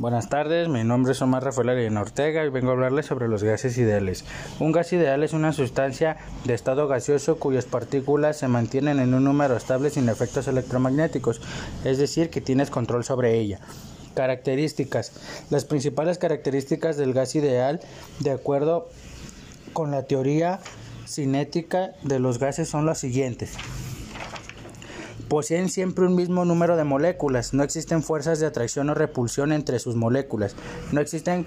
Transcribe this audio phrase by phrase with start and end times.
[0.00, 3.44] Buenas tardes, mi nombre es Omar Rafael Arena Ortega y vengo a hablarles sobre los
[3.44, 4.24] gases ideales.
[4.58, 6.16] Un gas ideal es una sustancia
[6.46, 11.42] de estado gaseoso cuyas partículas se mantienen en un número estable sin efectos electromagnéticos,
[11.84, 13.60] es decir, que tienes control sobre ella.
[14.14, 15.12] Características.
[15.50, 17.80] Las principales características del gas ideal,
[18.20, 18.88] de acuerdo
[19.74, 20.60] con la teoría
[21.06, 23.52] cinética de los gases, son las siguientes.
[25.28, 29.78] Poseen siempre un mismo número de moléculas, no existen fuerzas de atracción o repulsión entre
[29.78, 30.56] sus moléculas,
[30.92, 31.46] no existen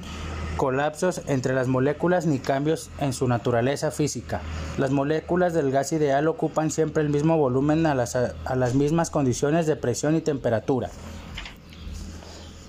[0.58, 4.42] colapsos entre las moléculas ni cambios en su naturaleza física.
[4.78, 9.10] Las moléculas del gas ideal ocupan siempre el mismo volumen a las, a las mismas
[9.10, 10.90] condiciones de presión y temperatura.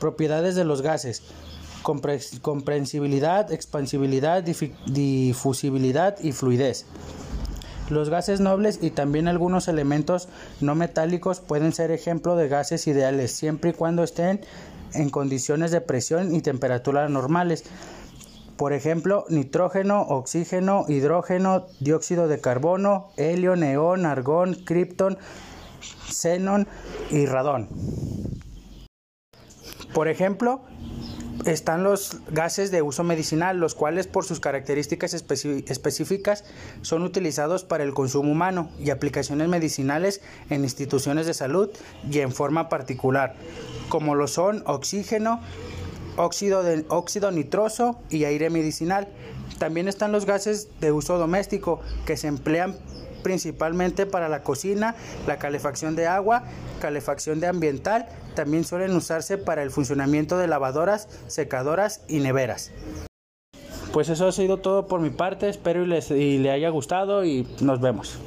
[0.01, 1.23] Propiedades de los gases.
[1.83, 6.87] Comprensibilidad, expansibilidad, difusibilidad y fluidez.
[7.91, 10.29] Los gases nobles y también algunos elementos
[10.61, 14.41] no metálicos pueden ser ejemplo de gases ideales siempre y cuando estén
[14.95, 17.65] en condiciones de presión y temperatura normales.
[18.57, 25.19] Por ejemplo, nitrógeno, oxígeno, hidrógeno, dióxido de carbono, helio, neón, argón, criptón,
[26.09, 26.67] xenón
[27.11, 27.69] y radón.
[29.93, 30.63] Por ejemplo,
[31.47, 36.45] están los gases de uso medicinal, los cuales por sus características específicas
[36.83, 41.71] son utilizados para el consumo humano y aplicaciones medicinales en instituciones de salud
[42.11, 43.35] y en forma particular,
[43.89, 45.41] como lo son oxígeno,
[46.17, 49.09] óxido, de, óxido nitroso y aire medicinal.
[49.59, 52.77] También están los gases de uso doméstico que se emplean
[53.23, 54.95] principalmente para la cocina,
[55.27, 56.45] la calefacción de agua,
[56.81, 62.71] calefacción de ambiental, también suelen usarse para el funcionamiento de lavadoras, secadoras y neveras.
[63.93, 67.25] Pues eso ha sido todo por mi parte, espero y les y le haya gustado
[67.25, 68.19] y nos vemos.